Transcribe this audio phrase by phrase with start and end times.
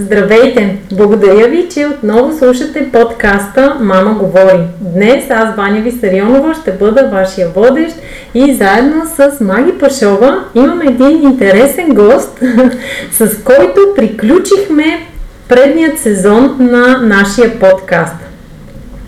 [0.00, 0.78] Здравейте!
[0.92, 4.60] Благодаря ви, че отново слушате подкаста Мама говори.
[4.80, 7.96] Днес аз, Ваня Висарионова, ще бъда вашия водещ
[8.34, 12.40] и заедно с Маги Пашова имам един интересен гост,
[13.12, 15.06] с който приключихме
[15.48, 18.16] предният сезон на нашия подкаст.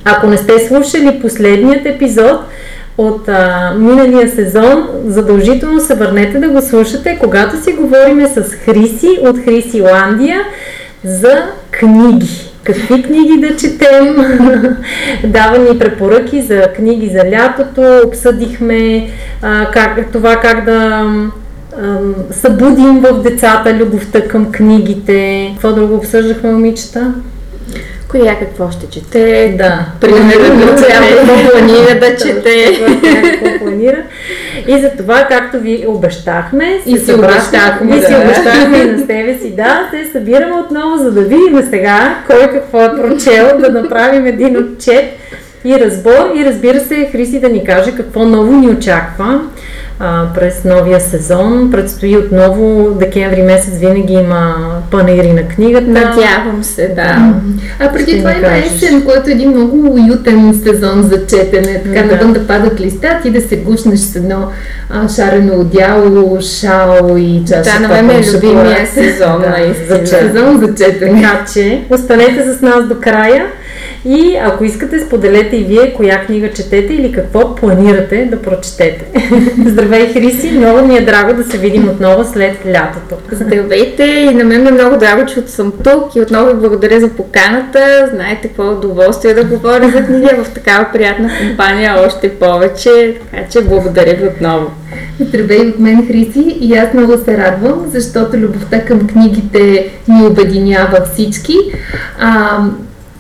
[0.04, 2.40] Ако не сте слушали последният епизод,
[2.98, 9.18] от а, миналия сезон, задължително се върнете да го слушате, когато си говориме с Хриси
[9.22, 10.40] от Хрисиландия
[11.04, 12.52] за книги.
[12.64, 14.16] Какви книги да четем?
[15.24, 18.00] Дава ни препоръки за книги за лятото.
[18.06, 19.08] Обсъдихме
[19.42, 21.06] а, как, това как да
[22.30, 25.50] събудим в децата любовта към книгите.
[25.52, 27.14] Какво друго обсъждахме, момичета?
[28.12, 29.86] Коя какво ще чете, да.
[30.00, 32.80] примерно какво планира да чете.
[33.32, 34.02] Какво планира.
[34.68, 39.38] И за това, както ви обещахме, и си обещахме, и си обещахме и на себе
[39.38, 44.26] си, да, се събираме отново, за да видим сега кой какво е прочел, да направим
[44.26, 45.04] един отчет
[45.64, 49.40] и разбор и разбира се Хриси да ни каже какво ново ни очаква
[49.98, 51.70] а, през новия сезон.
[51.70, 54.54] Предстои отново декември месец винаги има
[54.90, 55.90] панаири на книгата.
[55.90, 57.34] Надявам се, да.
[57.78, 61.82] А преди това има есен, който е един много уютен сезон за четене.
[61.84, 62.14] Така да.
[62.14, 64.48] навън да падат листа, ти да се гушнеш с едно
[64.90, 67.80] а, шарено одяло, шао и чаша.
[67.80, 70.06] Да, на мен е любимия сезон, да, наистина.
[70.06, 71.22] Сезон за четене.
[71.22, 73.46] Така че, останете с нас до края.
[74.04, 79.04] И ако искате, споделете и вие коя книга четете или какво планирате да прочетете.
[79.66, 80.50] Здравей, Хриси!
[80.50, 83.16] Много ми е драго да се видим отново след лятото.
[83.32, 84.04] Здравейте!
[84.04, 88.10] И на мен е много драго, че съм тук и отново ви благодаря за поканата.
[88.14, 93.16] Знаете какво е удоволствие да говоря за книги в такава приятна компания още повече.
[93.30, 94.70] Така че благодаря ви отново.
[95.20, 101.06] Здравей от мен, Хриси, и аз много се радвам, защото любовта към книгите ни обединява
[101.12, 101.54] всички.
[102.18, 102.58] А,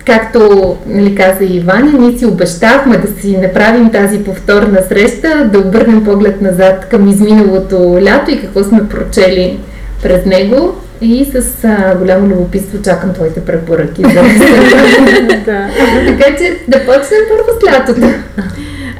[0.06, 5.58] Както нали, каза и Иваня, ние си обещахме да си направим тази повторна среща, да
[5.58, 9.60] обърнем поглед назад към изминалото лято и какво сме прочели
[10.02, 10.74] през него.
[11.00, 14.02] И с а, голямо любопитство чакам твоите препоръки.
[15.44, 15.68] да.
[16.06, 18.08] така че да почнем първо с лятото.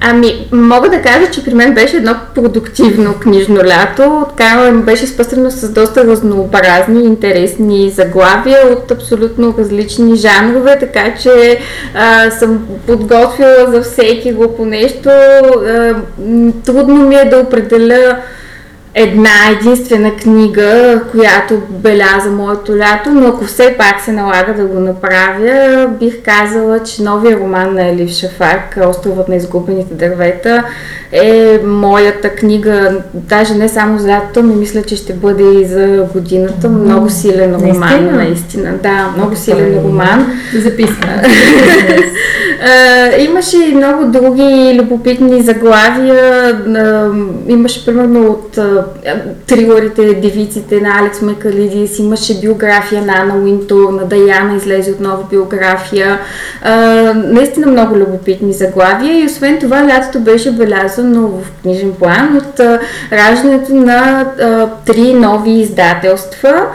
[0.05, 4.27] Ами, мога да кажа, че при мен беше едно продуктивно книжно лято.
[4.29, 11.59] Така беше спъстрено с доста разнообразни, интересни заглавия от абсолютно различни жанрове, така че
[11.95, 15.09] а, съм подготвила за всеки го по нещо.
[15.09, 15.95] А,
[16.65, 18.17] трудно ми е да определя
[18.95, 24.81] една единствена книга, която беляза моето лято, но ако все пак се налага да го
[24.81, 30.65] направя, бих казала, че новия роман на Елив Шафак, Островът на изгубените дървета,
[31.13, 36.07] е моята книга, даже не само за лятото, но мисля, че ще бъде и за
[36.13, 36.69] годината.
[36.69, 38.13] Много силен роман, наистина.
[38.13, 38.73] наистина.
[38.83, 40.33] Да, много силен роман.
[40.55, 41.11] Записвам.
[43.19, 46.57] имаше и много други любопитни заглавия.
[47.49, 48.59] имаше примерно от
[49.47, 56.19] трилърите Девиците на Алекс Мекалидис, имаше биография на Ана Уинтур, на Даяна излезе отново биография.
[57.15, 62.61] наистина много любопитни заглавия и освен това лятото беше белязано в книжен план от
[63.13, 64.27] раждането на
[64.87, 66.67] три нови издателства,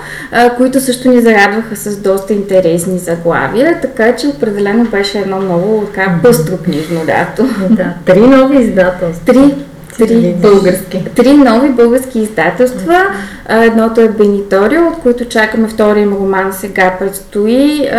[0.58, 6.16] които също ни зарадваха с доста интересни заглавия, така че определено беше едно много така
[6.24, 7.50] пъстро книжно лято.
[7.70, 9.26] Да, три нови издателства.
[9.26, 9.56] Три
[9.98, 11.06] Три български.
[11.16, 13.02] Три нови български издателства.
[13.50, 17.90] Едното е Бениторио, от които чакаме втория им роман сега предстои.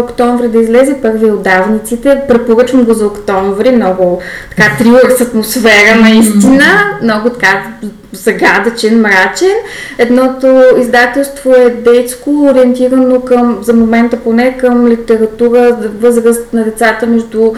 [0.00, 2.20] Октомври да излезе първи от давниците.
[2.28, 3.70] Препоръчвам го за октомври.
[3.70, 6.64] Много така трилър с атмосфера наистина.
[7.02, 7.62] Много така
[8.12, 9.56] загадъчен, мрачен.
[9.98, 17.52] Едното издателство е детско, ориентирано към, за момента поне към литература, възраст на децата между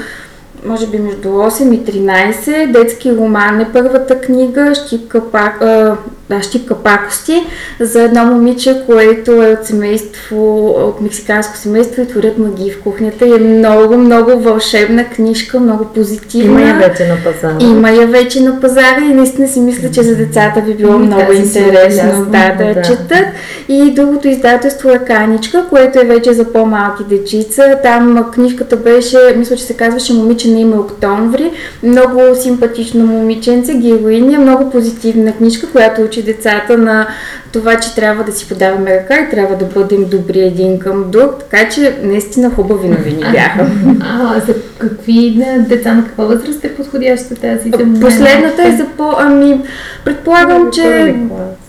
[0.67, 2.73] може би между 8 и 13.
[2.73, 5.97] Детски роман е първата книга, Щипка, пак, а,
[6.31, 7.47] да, Щипка пакости,
[7.81, 13.27] за едно момиче, което е от семейство, от мексиканско семейство и творят магии в кухнята.
[13.27, 16.61] И е много, много вълшебна книжка, много позитивна.
[16.61, 17.57] Има я вече на пазара.
[17.61, 21.33] Има я вече на пазара и наистина си мисля, че за децата би било много
[21.33, 23.27] интересно да, да, да четат.
[23.69, 27.79] И другото издателство е Каничка, което е вече за по-малки дечица.
[27.83, 31.51] Там книжката беше, мисля, че се казваше Момиче на име Октомври.
[31.83, 37.07] Много симпатично момиченце, героиня, много позитивна книжка, която учи децата на
[37.53, 41.31] това, че трябва да си подаваме ръка и трябва да бъдем добри един към друг,
[41.39, 43.71] така че наистина хубави новини бяха.
[44.01, 49.13] А, за какви деца, на каква възраст е подходяща тази за Последната е за по...
[49.19, 49.61] Ами,
[50.05, 51.17] предполагам, че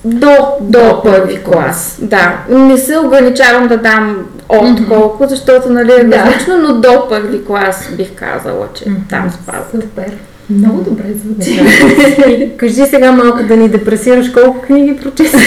[0.05, 0.31] до,
[0.61, 1.97] до първи клас.
[2.01, 2.37] Да.
[2.49, 5.27] Не се ограничавам да дам от mm-hmm.
[5.27, 9.09] защото нали е различно, но до първи клас бих казала, че mm-hmm.
[9.09, 9.83] там спазват.
[9.83, 10.11] Супер.
[10.49, 11.61] Много добре звучи.
[12.57, 15.35] Кажи сега малко да ни депресираш колко книги прочети.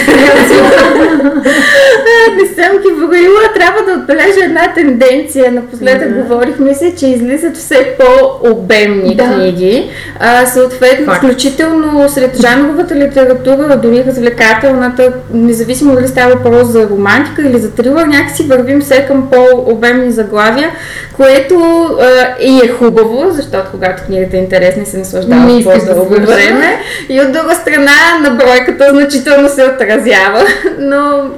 [2.35, 3.53] не съм ги броила.
[3.55, 5.51] Трябва да отбележа една тенденция.
[5.51, 6.21] Напоследък да.
[6.21, 9.23] говорихме се, че излизат все по-обемни да.
[9.23, 9.89] книги.
[10.19, 11.17] А, съответно, Факт.
[11.17, 18.05] включително сред жанровата литература, дори развлекателната, независимо дали става въпрос за романтика или за трилър,
[18.05, 20.69] някакси вървим все към по-обемни заглавия,
[21.13, 21.55] което
[22.01, 26.79] а, и е хубаво, защото когато книгата е интересна се наслаждава по-дълго време.
[27.09, 30.43] И от друга страна, на бройката значително се отразява.
[30.79, 31.29] Но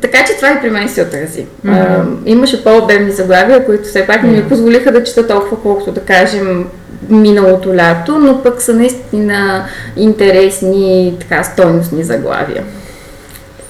[0.00, 1.46] така че това и при мен се отрази.
[1.66, 1.86] Mm-hmm.
[1.88, 6.00] А, имаше по-обемни заглавия, които все пак не ми позволиха да чета толкова, колкото да
[6.00, 6.66] кажем
[7.08, 9.64] миналото лято, но пък са наистина
[9.96, 12.64] интересни, така, стойностни заглавия.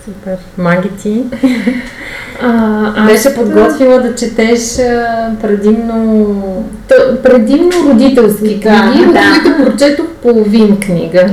[0.06, 0.36] Супер.
[0.58, 1.24] Маги ти?
[2.42, 6.64] А, Беше подготвила да четеш а, предимно...
[6.88, 9.20] Т, предимно родителски да, книги, да.
[9.20, 11.20] от които прочетох половин книга.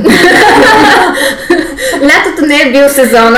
[2.02, 3.38] Лятото не е бил сезона.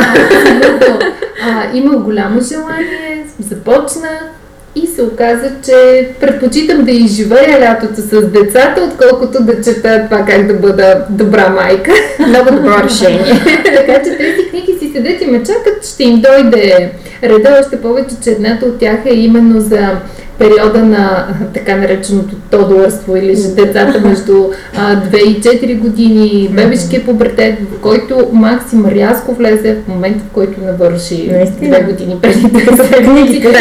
[1.45, 4.34] а, имах голямо желание, започнах
[4.75, 10.47] и се оказа, че предпочитам да изживея лятото с децата, отколкото да чета това как
[10.47, 11.91] да бъда добра майка.
[12.27, 13.41] Много добро решение.
[13.63, 16.91] така че тези книги си седят и ме чакат, ще им дойде
[17.23, 19.89] реда, още повече, че едната от тях е именно за
[20.39, 27.55] периода на така нареченото тодорство или децата между а, 2 и 4 години, бебешкия пубертет,
[27.59, 32.41] в който Максим рязко влезе в момента, в който навърши 2 години преди
[33.03, 33.53] книгите.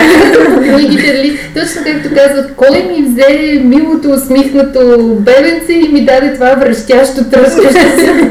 [0.75, 1.39] книгите, ли?
[1.55, 7.73] Точно както казват, кой ми взе милото усмихнато бебенце и ми даде това връщящо тръскащо
[7.73, 8.31] се.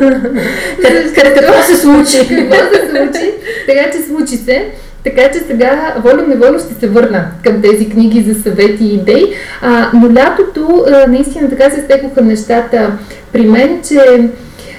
[1.16, 2.28] Какво се случи?
[2.28, 3.32] Какво се случи?
[3.68, 4.66] Така че случи се.
[5.04, 9.26] Така че сега волю-неволю ще се върна към тези книги за съвети и идеи.
[9.62, 12.92] А, но лятото а, наистина така се стекоха нещата
[13.34, 14.30] при мен, че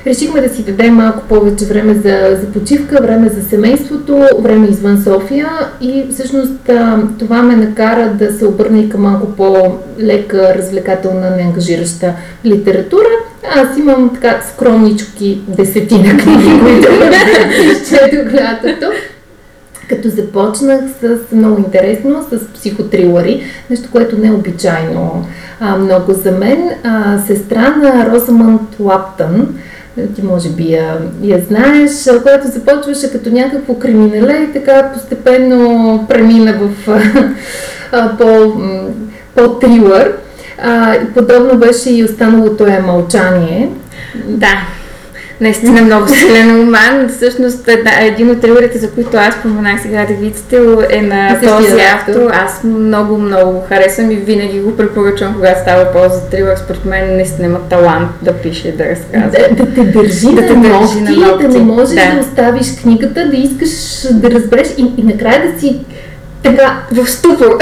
[0.06, 5.02] решихме да си дадем малко повече време за, за почивка, време за семейството, време извън
[5.02, 5.48] София
[5.80, 12.12] и всъщност а, това ме накара да се обърна и към малко по-лека, развлекателна, неангажираща
[12.44, 13.08] литература.
[13.54, 16.88] Аз имам така скромнички десетина книги, които
[17.72, 18.86] изчетох лятото.
[19.88, 25.26] Като започнах с много интересно, с психотрилъри, нещо, което не е обичайно
[25.60, 26.70] а, много за мен.
[26.84, 29.58] А, сестра на Розамънд Лаптън,
[30.14, 31.90] ти може би я, я знаеш,
[32.22, 37.00] която започваше като някакво криминале и така постепенно премина в
[37.92, 38.52] а, по,
[39.34, 40.12] по трилър.
[40.62, 43.70] А, подобно беше и останалото е мълчание.
[44.28, 44.66] Да.
[45.40, 47.08] Наистина много силен роман.
[47.08, 47.68] Всъщност
[48.00, 50.56] един от трилерите, за които аз споменах сега девиците,
[50.90, 52.30] е на този автор.
[52.32, 56.56] Аз много, много харесвам и винаги го препоръчвам, когато става въпрос за трилър.
[56.56, 59.30] Според мен наистина има талант да пише и да разказва.
[59.30, 62.14] Да, да те държи да на, те ногти, на ногти, да не можеш да.
[62.14, 63.70] да оставиш книгата, да искаш
[64.10, 65.80] да разбереш и, и накрая да си
[66.42, 67.46] така в ступор.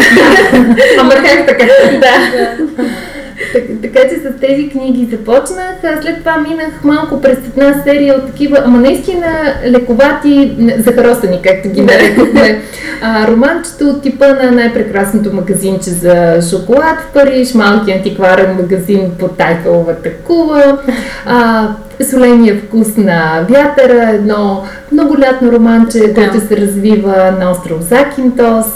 [1.01, 1.67] Ама как така?
[2.01, 2.13] Да.
[3.83, 8.27] Така че с тези книги започнах, а след това минах малко през една серия от
[8.27, 9.27] такива, ама наистина
[9.67, 12.61] лековати, захаросани, както ги нарекохме,
[13.29, 20.11] романчето от типа на най-прекрасното магазинче за шоколад в Париж, малки антикварен магазин по Тайфеловата
[20.13, 20.79] кула,
[21.27, 21.69] а,
[22.11, 26.15] Соления вкус на вятъра, едно много лятно романче, да.
[26.15, 28.67] което се развива на остров Закинтос,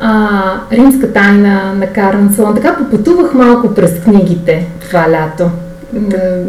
[0.00, 0.30] а,
[0.72, 2.54] Римска тайна на Карен Солан.
[2.54, 5.50] Така попътувах малко през книгите това лято.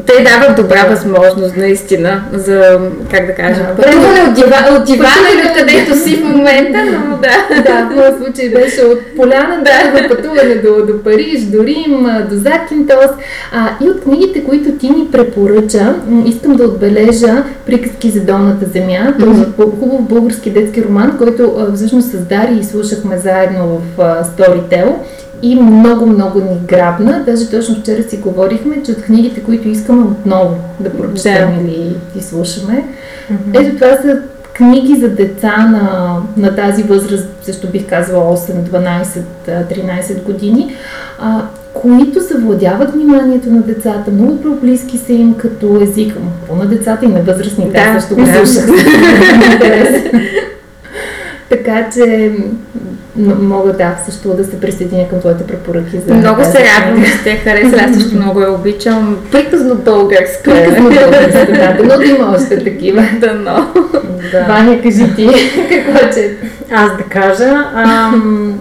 [0.06, 2.80] Те дават добра възможност, наистина, за,
[3.12, 7.18] как да кажа, да, пътуване от, дива, от дивана или където си в момента, но
[7.18, 7.62] да.
[7.64, 10.02] Да, в моят случай беше от Поляна да.
[10.02, 13.12] до пътуване до, до Париж, до Рим, до Закинтос.
[13.54, 19.14] А, и от книгите, които ти ни препоръча, искам да отбележа Приказки за долната земя,
[19.20, 19.80] този mm-hmm.
[19.80, 24.94] хубав български детски роман, който всъщност с Дари и слушахме заедно в Storytel
[25.42, 27.24] и много-много ни грабна.
[27.26, 31.62] Даже точно вчера си говорихме, че от книгите, които искаме отново да прочетем да.
[31.62, 32.84] или изслушаме,
[33.32, 33.62] mm-hmm.
[33.62, 34.22] ето това са
[34.54, 40.76] книги за деца на, на тази възраст, също бих казала 8, 12, 13 години.
[41.20, 41.42] А,
[41.74, 44.12] които завладяват вниманието на децата.
[44.12, 46.18] Много по-близки са им като език.
[46.48, 47.72] По на децата и на възрастните.
[47.72, 48.66] Да, също го слушах.
[51.50, 52.32] така че
[53.18, 56.00] мога да също да се присъединя към твоите препоръки.
[56.08, 57.82] За много се радвам, че те харесали.
[57.82, 59.18] Аз също много я обичам.
[59.32, 60.52] Приказно българска.
[60.52, 61.74] Приказно българска, да.
[61.78, 63.08] Дано да има още такива.
[63.20, 63.68] Дано.
[64.32, 64.46] Да.
[64.48, 65.28] Ваня, кажи ти
[65.70, 66.36] какво че.
[66.72, 67.64] Аз да кажа.
[67.76, 68.60] Ам,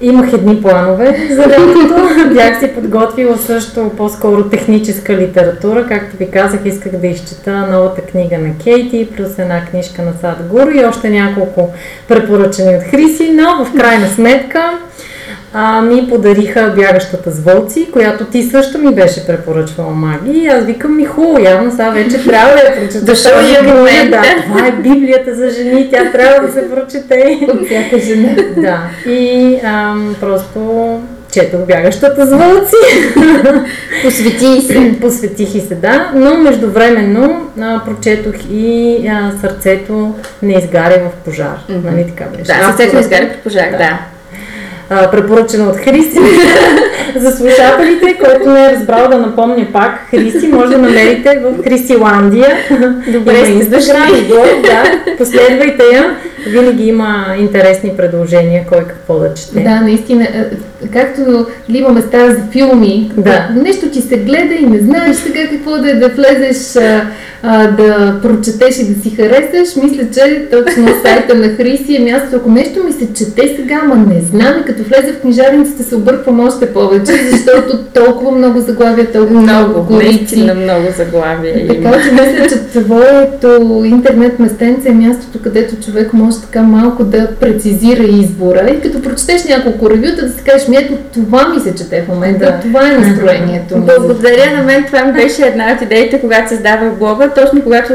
[0.00, 2.34] Имах едни планове за лятото.
[2.34, 5.86] Бях си подготвила също по-скоро техническа литература.
[5.88, 10.36] Както ви казах, исках да изчета новата книга на Кейти, плюс една книжка на Сад
[10.48, 11.72] Гуру и още няколко
[12.08, 14.78] препоръчени от Хриси, но в крайна сметка
[15.52, 20.38] а, ми подариха бягащата с вълци, която ти също ми беше препоръчвала маги.
[20.38, 23.04] И аз викам ми хубаво, явно сега вече трябва да я прочета.
[23.04, 24.10] Дошъл е момент.
[24.10, 27.38] Да, това е Библията за жени, тя трябва да се прочете.
[27.48, 28.36] От всяка жена.
[28.56, 28.80] Да.
[29.12, 31.00] И ам, просто
[31.32, 32.76] четох бягащата с вълци.
[34.04, 34.94] Посвети се.
[35.00, 36.10] Посветих и се, да.
[36.14, 41.58] Но междувременно а, прочетох и а, сърцето не изгаря в пожар.
[41.70, 41.84] Mm-hmm.
[41.84, 42.44] Нали така беше?
[42.44, 43.78] Да, сърцето не изгаря в пожар, да.
[43.78, 43.98] да
[44.90, 46.18] а, препоръчена от Христи.
[47.16, 52.56] За слушателите, който не е разбрал да напомня пак, Христи може да намерите в Христиландия.
[53.12, 54.28] Добре сте дошли.
[54.62, 54.84] Да,
[55.18, 56.16] последвайте я.
[56.46, 59.60] Винаги има интересни предложения, кой какво да чете.
[59.60, 60.28] Да, наистина.
[60.92, 63.48] Както има места за филми, да.
[63.62, 66.76] нещо ти се гледа и не знаеш сега какво да е да влезеш
[67.42, 72.36] а, да прочетеш и да си харесаш, мисля, че точно сайта на Хриси е място.
[72.36, 75.96] Ако нещо ми се чете сега, ама не знам, и като влезе в книжарницата се
[75.96, 81.68] обърквам още повече, защото толкова много заглавия, толкова много, много Наистина много заглавия.
[81.68, 87.28] Така че мисля, че твоето интернет местенце е мястото, където човек може така малко да
[87.40, 91.74] прецизира избора и като прочетеш няколко ревюта да си кажеш, ми ето това ми се
[91.74, 92.60] чете в момента, да.
[92.60, 93.86] това е настроението ми.
[93.86, 97.92] Благодаря на мен, това ми беше една от идеите, когато създавах блога, точно когато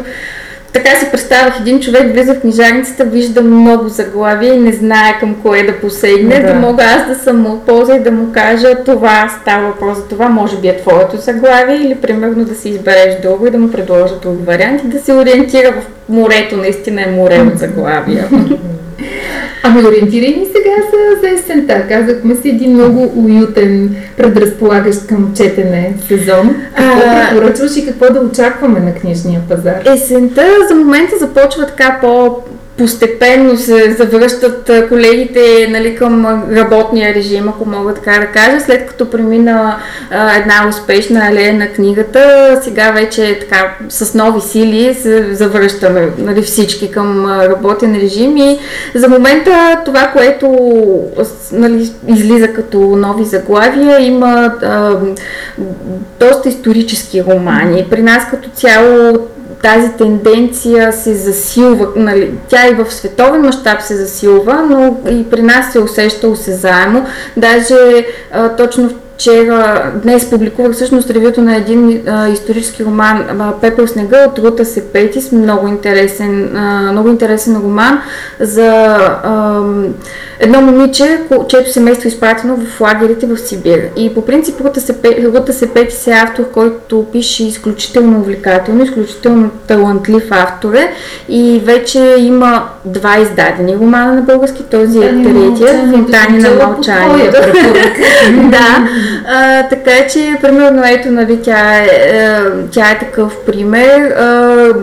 [0.75, 5.35] така си представях един човек влиза в книжарницата, вижда много заглавия и не знае към
[5.41, 8.75] кое да посегне, да, да мога аз да съм от полза и да му кажа
[8.85, 13.21] това става въпрос за това, може би е твоето заглавие или примерно да си избереш
[13.21, 17.11] друго и да му предложа друг вариант и да се ориентира в морето, наистина е
[17.11, 18.27] море от заглавия.
[19.67, 21.87] Ами ориентирай ни сега за, за есента.
[21.87, 26.55] Казахме си един много уютен, предразполагащ към четене сезон.
[26.77, 29.81] Какво препоръчваш и какво да очакваме на книжния пазар?
[29.85, 32.37] Есента за момента започва така по
[32.77, 38.59] постепенно се завръщат колегите нали, към работния режим, ако мога така да кажа.
[38.59, 39.77] След като премина
[40.11, 46.41] а, една успешна алея на книгата, сега вече така с нови сили се завръщаме нали,
[46.41, 48.59] всички към работен режим и
[48.95, 50.47] за момента това, което
[51.51, 54.97] нали, излиза като нови заглавия, има а,
[56.19, 57.87] доста исторически романи.
[57.89, 59.27] При нас като цяло
[59.65, 65.41] тази тенденция се засилва, нали, тя и в световен мащаб се засилва, но и при
[65.41, 67.05] нас се усеща осезаемо.
[67.37, 73.25] Даже а, точно вчера, днес публикувах всъщност ревюто на един а, исторически роман
[73.61, 78.01] Пепел снега от Рута Сепетис, много интересен, а, много интересен роман
[78.39, 78.67] за
[79.23, 79.61] а,
[80.39, 83.81] едно момиче, чието семейство е изпратено в лагерите в Сибир.
[83.97, 90.23] И по принцип Рута, Сепе, Рута Сепетис е автор, който пише изключително увлекателно, изключително талантлив
[90.31, 90.91] автор е
[91.29, 97.37] и вече има два издадени романа на български, този е третия, Фонтани на мълчанието.
[98.51, 98.87] да,
[99.27, 102.39] а, така че, примерно, ето, нали, тя е, е,
[102.71, 104.01] тя е такъв пример.
[104.01, 104.73] А,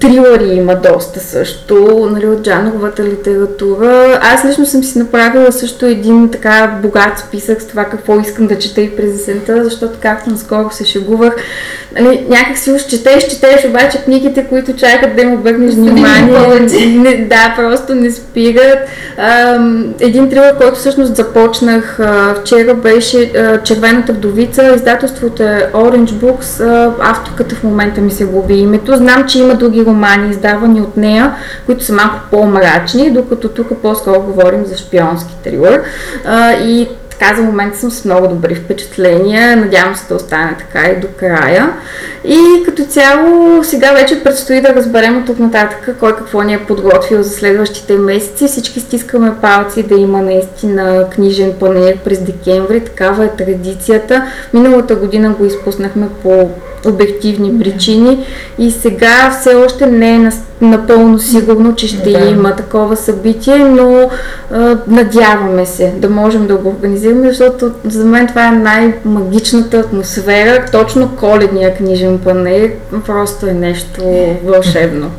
[0.00, 4.20] трилъри има доста също, нали, от жанровата литература.
[4.22, 8.58] Аз лично съм си направила също един така богат списък с това какво искам да
[8.58, 11.34] чета и през есента, защото както наскоро се шегувах,
[12.00, 17.16] нали, някак си уж четеш, четеш, обаче книгите, които чакат да им обърнеш внимание, не,
[17.16, 18.78] да, просто не спират.
[19.18, 19.58] А,
[20.00, 26.60] един трилър, който всъщност започнах а, вчера беше а, Червената вдовица, издателството е Orange Books,
[27.00, 28.96] авторката в момента ми се губи името.
[28.96, 31.34] Знам, че има други романи, издавани от нея,
[31.66, 35.82] които са малко по-мрачни, докато тук по-скоро говорим за шпионски трилър.
[36.62, 39.56] И така за момента съм с много добри впечатления.
[39.56, 41.72] Надявам се да остане така и до края.
[42.24, 46.64] И като цяло сега вече предстои да разберем от тук нататък кой какво ни е
[46.64, 48.46] подготвил за следващите месеци.
[48.46, 52.84] Всички стискаме палци да има наистина книжен панер през декември.
[52.84, 54.26] Такава е традицията.
[54.52, 56.50] Миналата година го изпуснахме по
[56.86, 58.26] обективни причини
[58.58, 60.18] и сега все още не е
[60.60, 62.18] напълно сигурно, че ще да.
[62.18, 64.10] има такова събитие, но
[64.50, 70.64] а, надяваме се да можем да го организираме, защото за мен това е най-магичната атмосфера,
[70.72, 72.70] точно коледния книжен панер,
[73.06, 74.00] просто е нещо
[74.44, 75.10] вълшебно.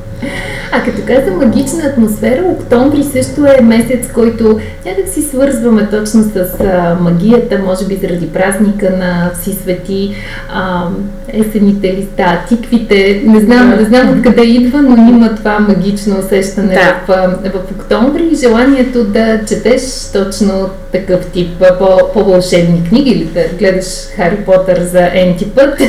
[0.71, 6.35] А като каза магична атмосфера, октомври също е месец, който някак си свързваме точно с
[6.35, 10.15] а, магията, може би заради празника на Всесвети,
[10.53, 10.87] а,
[11.33, 13.21] есените листа, тиквите.
[13.25, 16.95] Не знам, не знам откъде идва, но има това магично усещане да.
[17.07, 19.81] в, в октомври и желанието да четеш
[20.13, 25.81] точно такъв тип по, по-вълшебни книги или да гледаш Хари Потър за енти път.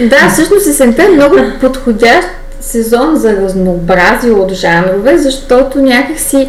[0.00, 2.28] Да, всъщност есента е много подходящ
[2.60, 6.48] сезон за разнообразие от жанрове, защото някакси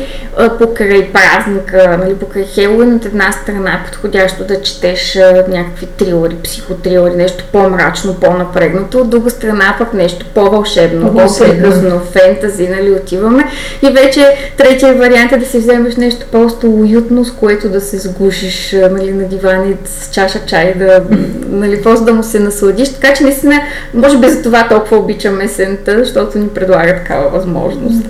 [0.60, 7.16] покрай празника, нали, покрай Хелуин от една страна е подходящо да четеш някакви трилъри, психотрилъри,
[7.16, 13.44] нещо по-мрачно, по-напрегнато, от друга страна пък нещо по-вълшебно, по-прекрасно, фентази, нали, отиваме.
[13.90, 17.98] И вече третия вариант е да си вземеш нещо просто уютно, с което да се
[17.98, 21.04] сгушиш нали, на дивани с чаша чай, да,
[21.50, 22.90] нали, просто да му се насладиш.
[22.94, 23.62] Така че наистина,
[23.94, 28.06] може би за това толкова обичам есента, защото ни предлага такава възможност.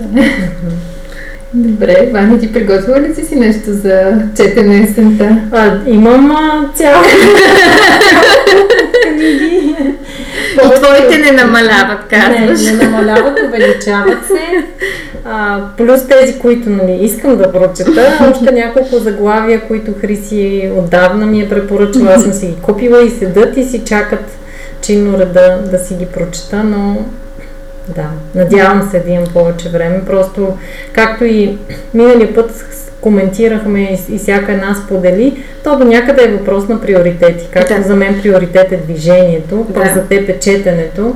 [1.54, 5.36] Добре, Ваня, ти приготвила ли си си нещо за четене есента?
[5.52, 7.02] А, имам а, цяло
[9.12, 9.74] книги.
[10.54, 12.62] И твоите не намаляват, казваш.
[12.64, 14.64] Не, не намаляват, увеличават се.
[15.24, 21.40] А, плюс тези, които нали, искам да прочета, още няколко заглавия, които Хриси отдавна ми
[21.40, 22.12] е препоръчала.
[22.14, 24.38] Аз съм си ги купила и седат и си чакат
[24.82, 26.96] чинно реда да си ги прочета, но
[27.88, 30.04] да, надявам се да имам повече време.
[30.06, 30.58] Просто,
[30.92, 31.58] както и
[31.94, 32.50] миналия път
[33.00, 37.48] коментирахме и, и всяка една сподели, то до някъде е въпрос на приоритети.
[37.52, 37.82] Както да.
[37.82, 39.94] за мен приоритет е движението, пък да.
[39.94, 41.14] за теб е четенето.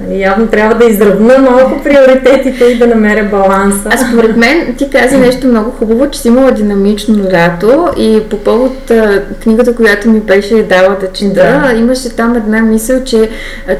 [0.00, 3.88] Нали, явно трябва да изравна малко приоритетите и да намеря баланса.
[3.90, 8.38] А според мен ти каза нещо много хубаво, че си имала динамично лято и по
[8.38, 11.72] повод а, книгата, която ми беше дала да чета, да.
[11.78, 13.28] имаше там една мисъл, че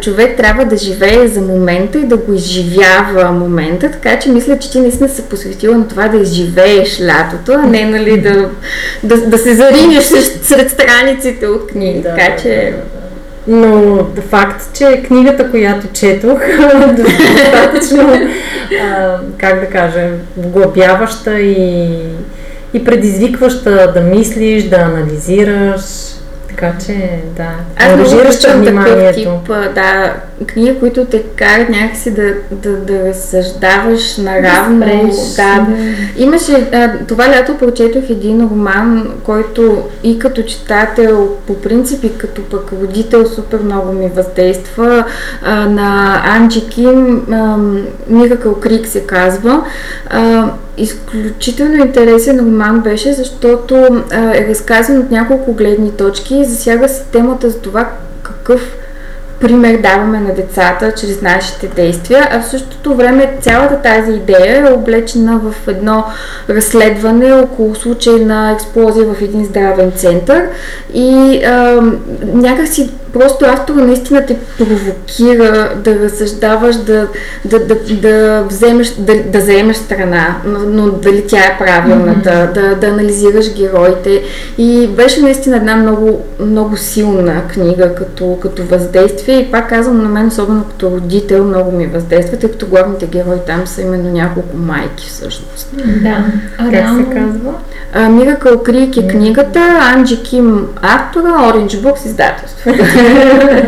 [0.00, 4.70] човек трябва да живее за момента и да го изживява момента, така че мисля, че
[4.70, 8.48] ти наистина се посветила на това да изживееш лятото, а не нали, да,
[9.02, 10.04] да, да се заринеш
[10.42, 12.00] сред страниците от книги.
[12.00, 12.48] Да, така че...
[12.48, 13.03] Да, да.
[13.46, 16.38] Но факт, че книгата, която четох,
[16.96, 18.28] достатъчно,
[19.38, 21.88] как да кажа, вглъбяваща и,
[22.74, 25.80] и предизвикваща да мислиш, да анализираш.
[26.54, 29.18] Така че, да, Аз много вниманието.
[29.18, 30.14] тип, да,
[30.46, 34.86] книги, които те карат някакси да, да, да разсъждаваш наравно.
[35.36, 35.66] Да, да.
[35.66, 35.76] да.
[36.16, 42.42] Имаше, а, това лято прочетох един роман, който и като читател, по принцип и като
[42.42, 45.04] пък родител супер много ми въздейства,
[45.42, 47.26] а, на Анджи Ким,
[48.08, 49.64] Миракъл Крик се казва.
[50.10, 56.34] А, изключително интересен роман беше, защото а, е разказан от няколко гледни точки.
[56.34, 57.88] И засяга се темата за това
[58.22, 58.76] какъв
[59.40, 64.72] пример даваме на децата чрез нашите действия, а в същото време цялата тази идея е
[64.72, 66.04] облечена в едно
[66.48, 70.48] разследване около случай на експлозия в един здравен център.
[70.94, 71.82] И а,
[72.34, 77.08] някакси просто автора наистина те провокира да разсъждаваш, да,
[77.44, 82.52] да, да, да, вземеш, да, да заемеш страна, но, но дали тя е правилната, mm-hmm.
[82.52, 84.22] да, да анализираш героите.
[84.58, 90.08] И беше наистина една много, много силна книга като, като въздействие и пак казвам на
[90.08, 94.56] мен, особено като родител, много ми въздейства, тъй като главните герои там са именно няколко
[94.56, 95.68] майки всъщност.
[96.02, 96.24] Да.
[96.58, 97.54] А как се казва?
[98.10, 99.60] Миракъл Крик е книгата,
[99.94, 102.70] Анджи Ким автора, Orange Books издателство.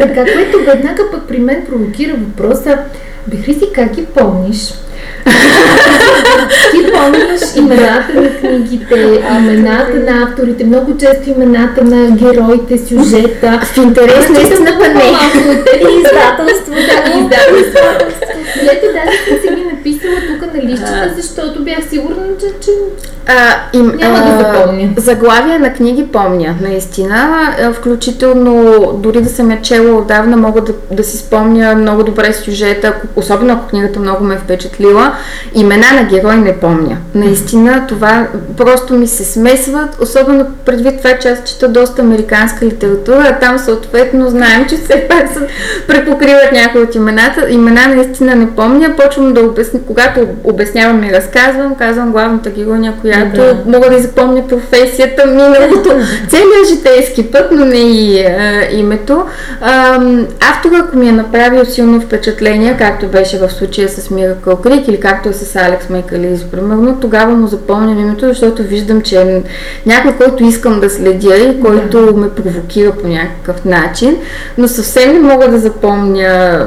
[0.00, 2.78] така, което веднага пък при мен провокира въпроса,
[3.26, 4.74] бихри си как ги помниш?
[6.70, 13.60] Ти помниш имената на книгите, имената на авторите, много често имената на героите, сюжета.
[13.62, 15.12] В интерес наистина па не.
[15.98, 17.86] Издателство, да, издателство.
[18.62, 22.70] Ето, даже си ги написала тук на лищата, защото бях сигурна, че, че
[23.26, 24.88] А, им, Няма да запомня.
[24.96, 27.36] Заглавия на книги помня, наистина.
[27.74, 32.94] Включително, дори да съм я чела отдавна, мога да, да си спомня много добре сюжета,
[33.16, 35.12] особено ако книгата много ме е впечатлила.
[35.54, 36.96] Имена на герои не помня.
[37.14, 43.26] Наистина, това просто ми се смесват, особено предвид това, че аз чета доста американска литература,
[43.30, 45.40] а там съответно знаем, че все пак се
[45.88, 47.50] препокриват някои от имената.
[47.50, 53.36] Имена наистина не помня, почвам да обясня, когато обяснявам и разказвам, казвам главната героиня, която
[53.36, 53.58] да.
[53.66, 55.90] мога да запомня професията, миналото,
[56.28, 59.24] целият житейски път, но не и а, името.
[59.60, 60.00] А,
[60.50, 65.00] автора, ако ми е направил силно впечатление, както беше в случая с Miracle Creek или
[65.00, 69.42] както е с Алекс Мекализ, примерно, тогава му запомням името, защото виждам, че е
[69.86, 72.12] някой, който искам да следя и който да.
[72.12, 74.16] ме провокира по някакъв начин,
[74.58, 76.66] но съвсем не мога да запомня,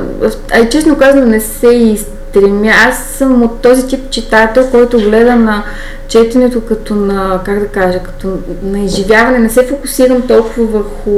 [0.54, 2.72] а и честно казано не се и стремя.
[2.88, 5.64] Аз съм от този тип читател, който гледа на
[6.10, 9.40] четенето като на, как да кажа, като на изживяване.
[9.40, 11.12] Не се фокусирам толкова върху,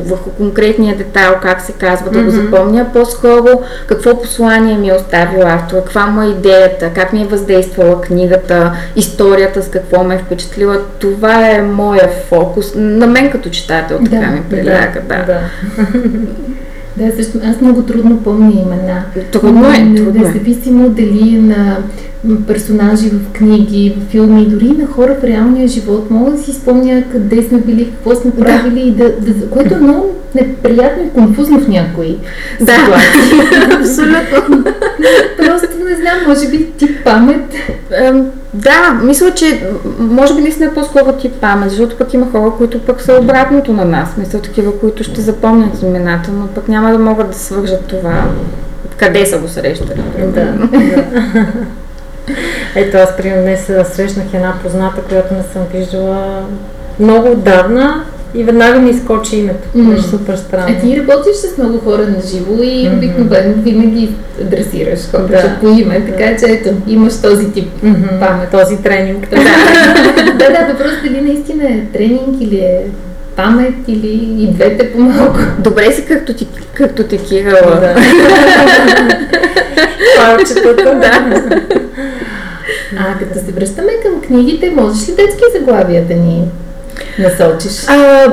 [0.00, 2.24] върху конкретния детайл, как се казва, да mm-hmm.
[2.24, 7.22] го запомня, по-скоро какво послание ми е оставил автор, каква му е идеята, как ми
[7.22, 10.78] е въздействала книгата, историята, с какво ме е впечатлила.
[10.98, 12.72] Това е моя фокус.
[12.74, 15.24] На мен като читател така да, ми приляга, да.
[15.24, 15.40] да.
[16.98, 17.12] да.
[17.16, 19.02] Също аз много трудно помня имена.
[19.32, 20.24] Трудно е, трудно е.
[20.24, 21.76] Независимо дали е на
[22.46, 26.10] персонажи в книги, в филми, дори на хора в реалния живот.
[26.10, 29.04] Мога да си спомня къде сме били, какво сме правили, да.
[29.04, 32.16] и да, да, което е много неприятно и конфузно в някои
[32.60, 32.72] да.
[32.72, 33.60] ситуации.
[33.80, 34.64] Абсолютно.
[35.36, 37.54] Просто не знам, може би тип памет.
[38.54, 39.66] Да, мисля, че
[39.98, 43.72] може би наистина е по-скоро тип памет, защото пък има хора, които пък са обратното
[43.72, 44.08] на нас.
[44.16, 48.24] Мисля, такива, които ще запомнят имената, но пък няма да могат да свържат това.
[48.96, 50.02] Къде са го срещали?
[50.18, 50.44] Да.
[50.44, 50.68] да.
[52.74, 56.42] Ето аз примерно днес срещнах една позната, която не съм виждала
[57.00, 59.68] много отдавна и веднага ми изкочи името.
[59.76, 59.90] Mm.
[59.90, 60.76] Беше супер странно.
[60.78, 62.96] А ти работиш с много хора на живо и mm-hmm.
[62.96, 64.10] обикновено винаги
[64.40, 65.56] адресираш хората да.
[65.60, 68.20] по име, така че ето, имаш този тип mm-hmm.
[68.20, 68.50] памет.
[68.50, 69.30] Този тренинг.
[69.30, 69.36] да,
[70.38, 72.86] да, да, въпросът дали наистина е тренинг или е
[73.36, 75.38] памет или и двете по-малко.
[75.58, 77.80] Добре си както ти, както ти кирала.
[77.80, 77.94] Да.
[80.16, 80.94] Палчетата.
[80.94, 81.60] да.
[82.98, 86.44] А като се връщаме към книгите, можеш ли детски заглавия да ни
[87.18, 87.84] насочиш?
[87.88, 88.26] А,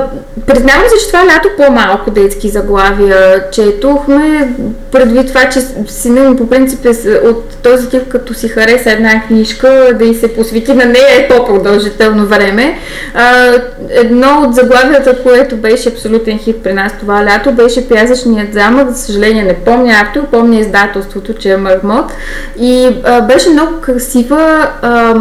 [0.46, 4.54] признавам се, че това лято по-малко детски заглавия четохме,
[4.92, 9.22] предвид това, че сина ми по принцип е от този тип, като си хареса една
[9.26, 12.78] книжка, да и се посвети на нея е по-продължително време.
[13.14, 13.52] А,
[13.90, 18.90] едно от заглавията, което беше абсолютен хит при нас това лято, беше Пязъчният замък.
[18.90, 22.12] За съжаление не помня автор, помня издателството, че е Мармот.
[22.60, 25.14] И а, беше много красива а,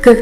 [0.00, 0.18] как,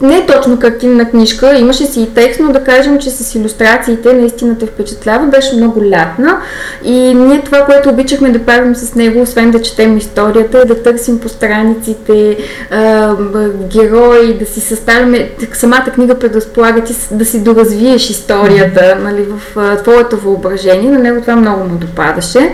[0.00, 4.12] не е точно картинна книжка, имаше си и текст, но да кажем, че с иллюстрациите
[4.12, 6.38] наистина те впечатлява, беше много лятна.
[6.84, 10.82] И ние това, което обичахме да правим с него, освен да четем историята, е да
[10.82, 12.36] търсим по страниците
[12.70, 13.14] а,
[13.72, 19.76] герои, да си съставяме, самата книга предразполага ти да си доразвиеш историята нали, в а,
[19.76, 22.52] твоето въображение, на него това много му допадаше.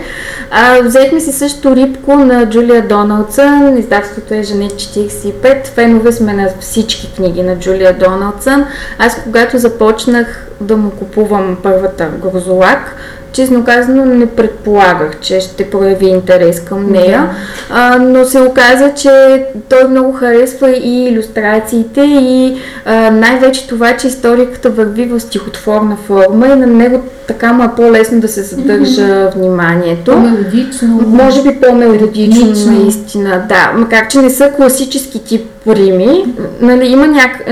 [0.50, 6.48] А, взехме си също Рибко на Джулия Доналдсън, издателството е Женет 45, фенове сме на
[6.60, 8.66] всички книги книги на Джулия Доналдсън.
[8.98, 12.96] Аз когато започнах да му купувам първата Грозолак,
[13.32, 17.30] честно казано не предполагах, че ще прояви интерес към нея, да.
[17.70, 24.06] а, но се оказа, че той много харесва и иллюстрациите и а, най-вече това, че
[24.06, 29.02] историката върви в стихотворна форма и на него така му е по-лесно да се задържа
[29.02, 29.34] mm-hmm.
[29.34, 30.10] вниманието.
[30.10, 30.88] По-мелодично.
[31.06, 33.72] Може би по-мелодично, наистина, да.
[33.76, 36.24] Макар, че не са класически тип рими,
[36.60, 37.44] нали, има няк...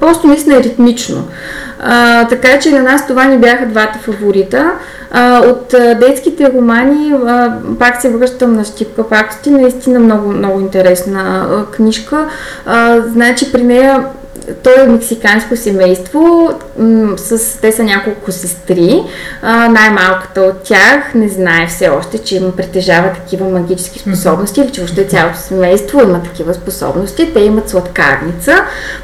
[0.00, 1.24] Просто наистина е ритмично.
[1.86, 4.72] А, така че на нас това ни бяха двата фаворита.
[5.10, 10.60] А, от а, детските романи а, пак се връщам на Щипка Пакости, наистина много, много
[10.60, 12.28] интересна а, книжка.
[12.66, 14.04] А, значи при нея
[14.62, 19.02] той е мексиканско семейство, м- с, те са няколко сестри.
[19.42, 24.70] А, най-малката от тях не знае все още, че има притежава такива магически способности или
[24.70, 27.30] че въобще цялото семейство има такива способности.
[27.34, 28.56] Те имат сладкарница,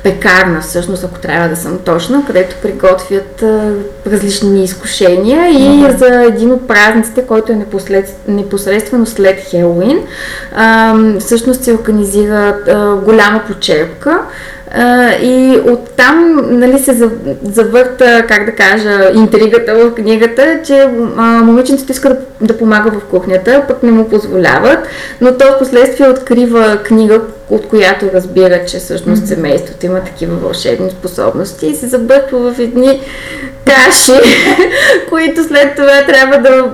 [0.02, 3.74] пекарна всъщност, ако трябва да съм точна, където приготвят а,
[4.06, 5.96] различни изкушения и mm-hmm.
[5.96, 9.98] за един от празниците, който е непослед, непосредствено след Хелуин,
[10.56, 14.20] а, всъщност се организира а, голяма почерпка
[15.22, 17.10] и оттам нали, се
[17.42, 23.04] завърта, как да кажа, интригата в книгата, че а, момиченцето иска да, да помага в
[23.04, 24.78] кухнята, пък не му позволяват,
[25.20, 27.20] но то в последствие открива книга,
[27.50, 33.00] от която разбира, че всъщност семейството има такива вълшебни способности и се забърква в едни
[33.66, 34.12] каши,
[35.08, 36.70] които след това трябва да...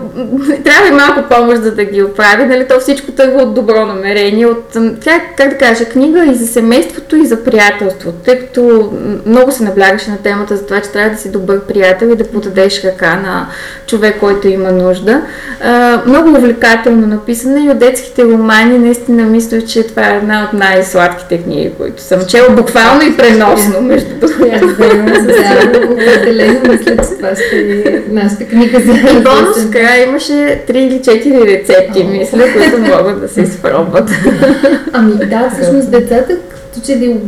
[0.64, 2.44] Трябва и малко помощ за да ги оправи.
[2.44, 2.68] Нали?
[2.68, 7.16] То всичко тръгва от добро намерение, от, как, как да кажа, книга и за семейството,
[7.16, 8.92] и за приятелството, тъй като
[9.26, 12.24] много се наблягаше на темата за това, че трябва да си добър приятел и да
[12.24, 13.46] подадеш ръка на
[13.86, 15.22] човек, който има нужда.
[15.60, 20.52] А, много увлекателно написана и от детските романи наистина мисля, че това е една от
[20.68, 24.46] най-сладките книги, които съм чела буквално и преносно, между другото.
[25.92, 31.00] Определено мисля, че това ще е нашата книга за И бонус края имаше 3 или
[31.00, 34.10] 4 рецепти, мисля, които могат да се изпробват.
[34.92, 36.36] Ами да, всъщност децата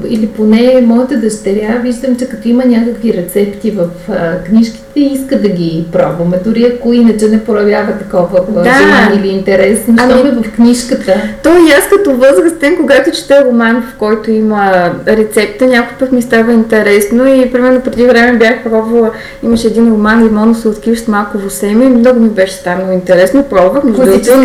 [0.08, 5.48] или поне моята дъщеря, виждам, че като има някакви рецепти в а, книжките, иска да
[5.48, 8.64] ги пробваме, дори ако иначе не проявява такова да.
[8.64, 11.14] желание или интерес, но ами, е в книжката.
[11.42, 16.22] То и аз като възрастен, когато чета роман, в който има рецепта, някой път ми
[16.22, 17.26] става интересно.
[17.34, 19.10] И примерно преди време бях пробвала,
[19.42, 23.84] имаше един роман Лимоно сладкиш с малко семе и много ми беше станало интересно, пробвах,
[23.84, 24.44] но наистина,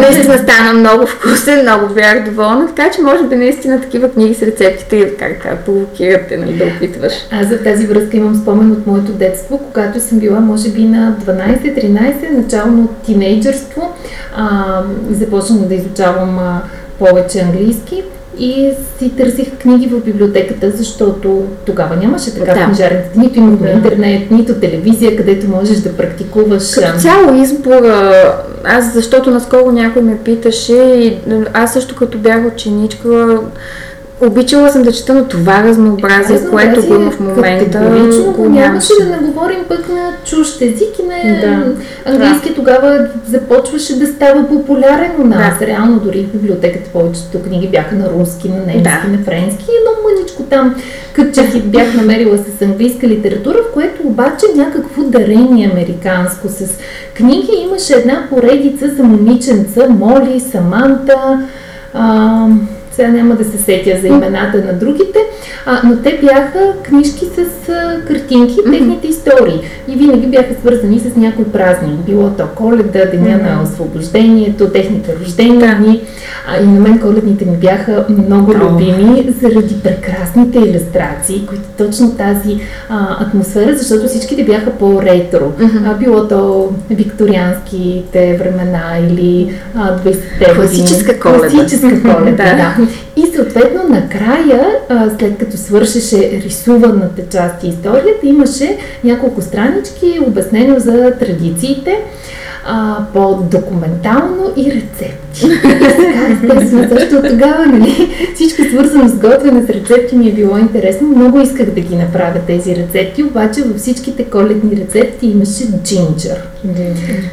[0.00, 4.42] наистина стана много вкусен, много бях доволна, така че може би наистина такива книги с
[4.42, 7.12] рецептите и как, как провокирате, нали, да опитваш.
[7.30, 11.16] Аз за тази връзка имам спомен от моето детство, когато съм била може би на
[11.26, 13.92] 12-13, начално тинейджърство,
[14.36, 16.60] а, започнах да изучавам а,
[16.98, 18.02] повече английски
[18.38, 22.64] и си търсих книги в библиотеката, защото тогава нямаше така да.
[22.64, 23.18] книжарниците.
[23.18, 23.72] Нито имахме да.
[23.72, 26.74] интернет, нито телевизия, където можеш да практикуваш.
[26.74, 27.82] Като цяло избор,
[28.64, 31.18] аз защото наскоро някой ме питаше и
[31.52, 33.40] аз също като бях ученичка,
[34.26, 37.78] Обичала съм да чета, но това разнообразие, разнообразие което го има в момента.
[38.36, 41.74] го нямаше да не говорим пък на чужд език и на да.
[42.10, 42.54] английски да.
[42.54, 45.58] тогава започваше да става популярен у нас.
[45.58, 45.66] Да.
[45.66, 49.08] Реално дори в библиотеката повечето книги бяха на руски, на немски, да.
[49.08, 50.74] на френски едно мъничко там
[51.12, 56.78] кътчах и бях намерила с английска литература, в което обаче някакво дарение американско с
[57.14, 61.48] книги имаше една поредица за момиченца, Моли, Саманта,
[61.94, 62.46] а,
[62.92, 65.18] сега няма да се сетя за имената на другите,
[65.66, 69.60] а, но те бяха книжки с а, картинки, техните истории.
[69.88, 71.98] И винаги бяха свързани с някой празник.
[72.06, 76.02] Било то коледа, деня на освобождението, техните рождени дни.
[76.46, 82.58] А, и на мен коледните ми бяха много любими заради прекрасните иллюстрации, които точно тази
[82.88, 85.52] а, атмосфера, защото всичките бяха по-ретро.
[85.86, 91.48] А, било то викторианските времена или 20-те Класическа коледа.
[91.48, 92.44] Класическа коледа,
[92.78, 92.86] да.
[93.16, 94.66] И съответно накрая,
[95.18, 101.98] след като свършеше рисуваната част и историята, имаше няколко странички обяснено за традициите
[102.66, 105.46] а, по-документално и рецепти.
[105.46, 111.08] И естествено, защото тогава нали, всичко свързано с готвене с рецепти ми е било интересно.
[111.08, 116.42] Много исках да ги направя тези рецепти, обаче във всичките коледни рецепти имаше джинджер.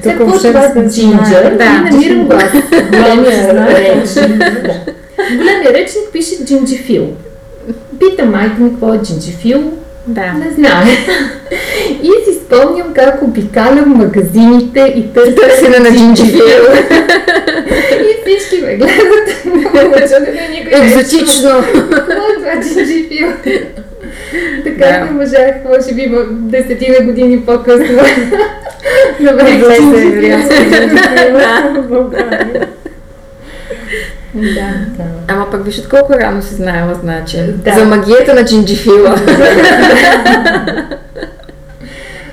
[0.04, 1.58] Какво е това джинджер?
[1.58, 2.52] Да, намирам го аз.
[2.89, 4.04] Големия.
[5.38, 7.08] Големия речник пише джинджифил.
[8.00, 9.74] Пита майка ми какво е джинджифил.
[10.08, 10.34] Да.
[10.34, 10.84] Не знае.
[12.04, 16.39] И си спомням как обикалям магазините и търся на джинджифил.
[18.02, 19.30] и всички ме гледат.
[20.72, 21.63] Екзотично.
[21.92, 23.28] Какво е джинджифил?
[24.63, 25.06] Така да.
[25.06, 28.00] не можах, може би десетина години по-късно.
[29.20, 30.46] Добре, влезе,
[31.32, 32.68] Да,
[34.34, 34.74] да.
[35.28, 37.38] Ама пък виж колко рано си знаела, значи.
[37.38, 37.74] Да.
[37.74, 39.15] За магията на джинджифила.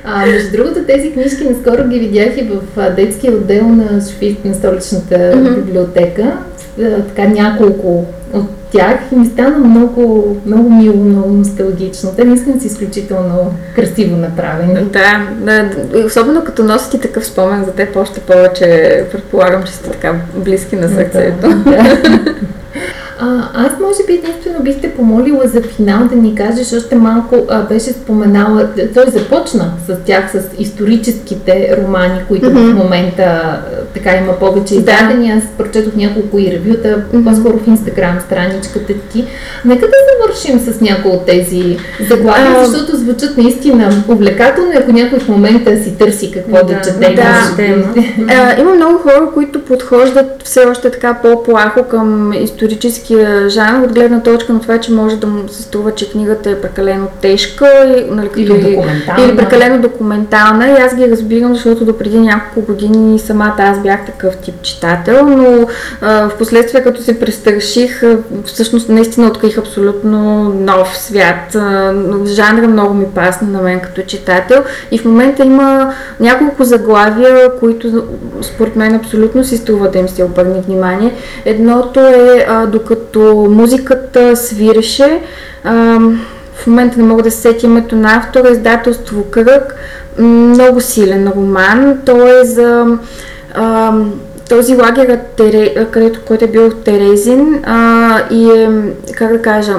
[0.08, 4.54] А, между другото, тези книжки наскоро ги видях и в детския отдел на Софийска на
[4.54, 5.54] столичната mm-hmm.
[5.54, 6.32] библиотека.
[7.08, 12.10] Така няколко от тях и ми стана много, много мило, много носталгично.
[12.16, 14.74] Те наистина са изключително красиво направени.
[14.84, 15.70] Да, да,
[16.06, 20.88] особено като носите такъв спомен за теб, още повече предполагам, че сте така близки на
[20.88, 21.48] сърцето.
[21.48, 22.34] Да, да.
[23.18, 27.36] А, аз може би единствено бих те помолила за финал да ни кажеш още малко,
[27.48, 32.72] а, беше споменала, той започна с тях, с историческите романи, които mm-hmm.
[32.72, 33.60] в момента а,
[33.94, 35.30] така има повече издадени.
[35.30, 37.24] Аз прочетох няколко и ревюта, mm-hmm.
[37.24, 39.24] по-скоро в инстаграм страничката ти.
[39.64, 41.78] Нека да завършим с някои от тези
[42.10, 46.80] заглавия, uh, защото звучат наистина увлекателно ако някой в момента си търси какво да, да
[46.80, 47.14] чете.
[47.14, 47.54] Да,
[48.18, 48.60] да.
[48.60, 54.20] има много хора, които подхождат все още така по-плахо към исторически историческия жанр, от гледна
[54.22, 57.66] точка на това, че може да му се струва, че книгата е прекалено тежка
[58.10, 59.24] нали, или, документална.
[59.24, 60.68] или прекалено документална.
[60.68, 65.26] И аз ги разбирам, защото до преди няколко години самата аз бях такъв тип читател,
[65.26, 65.68] но
[66.00, 68.02] а, в последствие като се престраших,
[68.44, 71.54] всъщност наистина открих абсолютно нов свят.
[71.54, 71.94] А,
[72.26, 78.04] жанра много ми пасна на мен като читател и в момента има няколко заглавия, които
[78.42, 81.12] според мен абсолютно си струва да им се обърне внимание.
[81.44, 82.95] Едното е а, докато
[83.48, 85.20] музиката свиреше,
[86.54, 89.76] в момента не мога да се сети името на автора, издателство Кръг,
[90.18, 91.98] много силен роман.
[92.04, 92.98] Той е за
[94.48, 95.18] този лагер,
[95.90, 97.64] където, който е бил Терезин
[98.30, 98.70] и е,
[99.14, 99.74] как да кажа,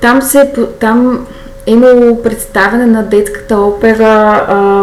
[0.00, 1.26] там, се, там
[1.66, 4.82] е имало представяне на детската опера а,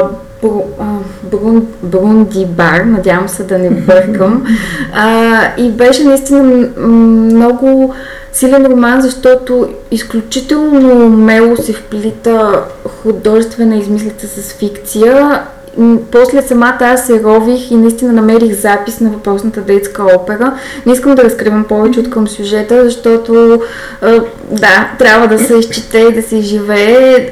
[1.24, 4.46] Брун, Брунди Бар, надявам се да не бъркам.
[4.94, 7.94] А, и беше наистина много
[8.34, 12.64] силен роман, защото изключително мело се вплита
[13.04, 15.42] художествена измислица с фикция
[16.12, 20.54] после самата аз се рових и наистина намерих запис на въпросната детска опера.
[20.86, 23.62] Не искам да разкривам повече от към сюжета, защото
[24.52, 27.30] да, трябва да се изчете и да се изживее,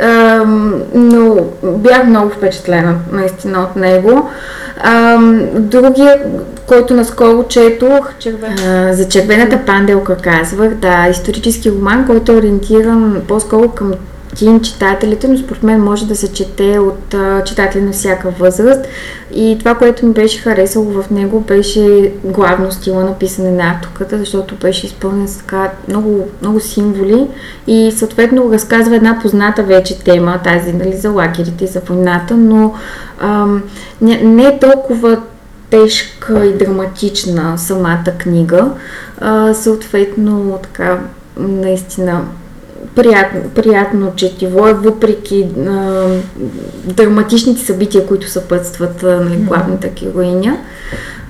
[0.93, 4.29] но бях много впечатлена наистина от него.
[5.53, 6.19] другия,
[6.67, 8.57] който наскоро четох, червен...
[8.93, 13.93] за червената панделка казвах, да, исторически роман, който е ориентиран по-скоро към
[14.39, 18.81] тин читателите, но според мен може да се чете от читатели на всяка възраст.
[19.33, 24.17] И това, което ми беше харесало в него, беше главно стила на писане на авторката,
[24.17, 27.27] защото беше изпълнен с така много, много символи
[27.67, 32.73] и съответно разказва една позната вече тема, тази нали, за лагерите и за войната, но
[33.19, 33.63] ам,
[34.01, 35.21] не, не е толкова
[35.69, 38.71] тежка и драматична самата книга.
[39.21, 40.99] А, съответно, така,
[41.37, 42.21] наистина
[43.01, 46.05] приятно, приятно четиво е, въпреки а,
[46.85, 50.57] драматичните събития, които съпътстват а, нали, главната героиня.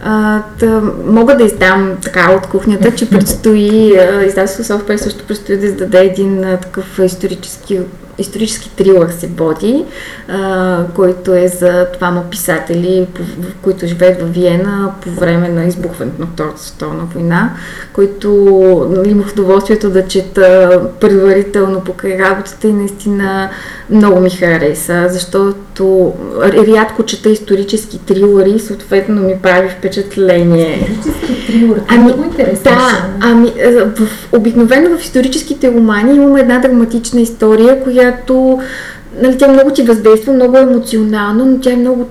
[0.03, 3.93] А, да, мога да издам така от кухнята, че предстои,
[4.27, 7.79] издателство Софтуер също предстои да издаде един а, такъв исторически
[8.19, 9.86] исторически трилър се боди,
[10.27, 13.08] а, който е за двама писатели,
[13.62, 17.53] които живеят в Виена по време на избухването на Втората световна война,
[17.93, 18.29] които
[18.89, 23.49] нали, имах удоволствието да чета предварително покрай работата и наистина
[23.89, 30.88] много ми хареса, защото рядко чета исторически трилъри и съответно ми прави впечатление.
[30.91, 32.63] Исторически трилър, ами, много интересно.
[32.63, 33.53] Да, ами
[33.95, 38.09] в, обикновено в историческите романи имаме една драматична история, която
[39.22, 42.08] нали, тя много ти въздейства, много емоционално, но тя е много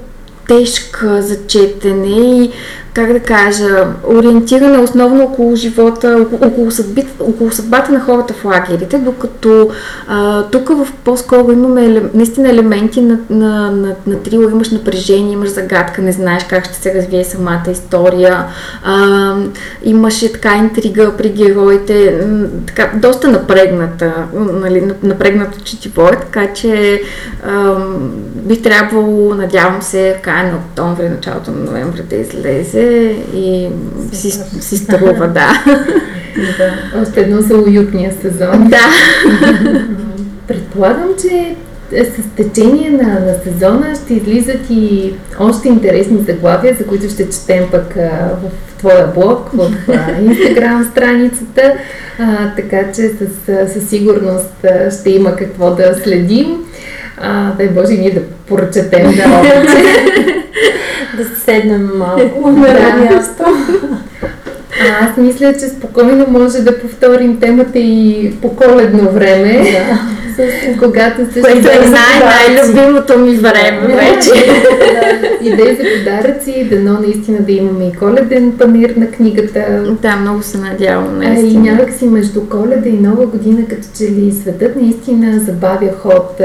[0.49, 2.51] тежка за четене и
[2.99, 8.99] как да кажа, ориентирана основно около живота, около, съдбит, около съдбата на хората в лагерите,
[8.99, 9.71] докато
[10.09, 15.49] а, тук в по-скоро имаме наистина елементи на, на, на, на трилър, имаш напрежение, имаш
[15.49, 18.45] загадка, не знаеш как ще се развие самата история,
[18.85, 19.35] а,
[19.85, 22.27] имаше така интрига при героите,
[22.67, 27.03] така, доста напрегната, нали, напрегнато четиво така че
[27.47, 27.75] а,
[28.35, 32.88] би трябвало, надявам се, в края на октомври, началото на ноември да излезе
[33.35, 33.68] и
[34.12, 35.64] си, си струва, да.
[36.59, 37.01] да.
[37.03, 38.68] Още едно за уютния сезон.
[38.68, 38.87] Да.
[40.48, 41.57] Предполагам, че
[41.90, 47.70] с течение на, на сезона ще излизат и още интересни заглавия, за които ще четем
[47.70, 49.72] пък а, в твоя блог, в
[50.22, 51.74] инстаграм страницата,
[52.18, 54.66] а, така че със, със сигурност
[55.01, 56.64] ще има какво да следим.
[57.21, 59.43] А, дай Боже, ние да прочетем да
[61.17, 63.43] да седнем малко на място.
[64.81, 69.53] А, аз мисля, че спокойно може да повторим темата и по коледно време.
[69.73, 69.99] Да.
[70.79, 74.31] когато се Което е най- най-любимото ми време вече.
[74.79, 79.65] да, идеи за подаръци, дано наистина да имаме и коледен панир на книгата.
[80.03, 81.21] Да, много се надявам.
[81.21, 86.41] А, и някакси между коледа и нова година, като че ли светът наистина забавя ход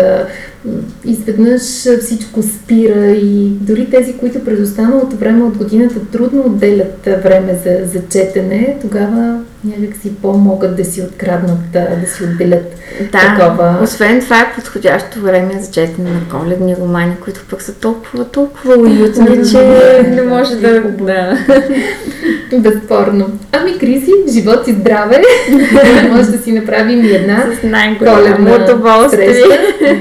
[1.06, 1.62] изведнъж
[2.02, 7.88] всичко спира и дори тези, които през останалото време от годината трудно отделят време за,
[7.94, 12.76] за четене, тогава някакси по-могат да си откраднат, да, си отделят
[13.12, 13.78] да, такова.
[13.84, 18.76] Освен това е подходящо време за четене на коледни романи, които пък са толкова, толкова
[18.76, 19.58] уютни, че
[20.08, 20.82] не може да...
[20.82, 21.38] Да.
[22.54, 23.40] Безспорно.
[23.52, 25.22] Ами, Криси, живот и здраве.
[26.12, 27.46] може да си направим и една
[27.98, 29.34] коледна удоволствие.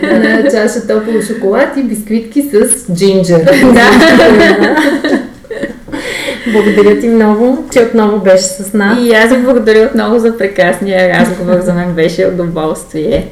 [0.02, 3.42] на чаша топъл шоколад и бисквитки с джинджер.
[3.72, 3.90] Да.
[6.52, 8.98] Благодаря ти много, че отново беше с нас.
[9.02, 11.60] И аз ви благодаря отново за прекрасния разговор.
[11.60, 13.28] За мен беше удоволствие.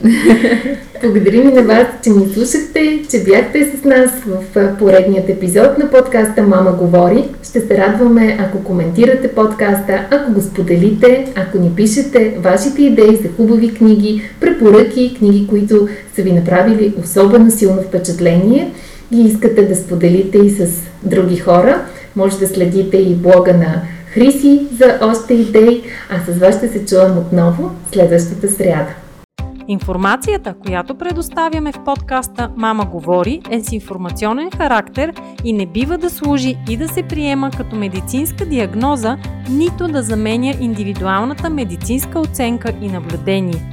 [1.02, 5.90] Благодарим и на вас, че ни слушахте, че бяхте с нас в поредният епизод на
[5.90, 7.24] подкаста Мама говори.
[7.42, 13.28] Ще се радваме, ако коментирате подкаста, ако го споделите, ако ни пишете вашите идеи за
[13.36, 18.72] хубави книги, препоръки, книги, които са ви направили особено силно впечатление
[19.12, 20.68] и искате да споделите и с
[21.02, 21.80] други хора.
[22.16, 26.86] Може да следите и блога на Хриси за още идеи, а с вас ще се
[26.86, 28.94] чуем отново следващата сряда.
[29.68, 35.12] Информацията, която предоставяме в подкаста Мама говори е с информационен характер
[35.44, 39.16] и не бива да служи и да се приема като медицинска диагноза,
[39.50, 43.72] нито да заменя индивидуалната медицинска оценка и наблюдение.